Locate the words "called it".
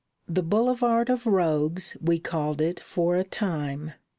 2.17-2.79